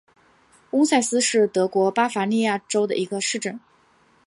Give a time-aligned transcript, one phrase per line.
[0.71, 3.59] 翁塞斯是德国巴伐利亚州的一个市镇。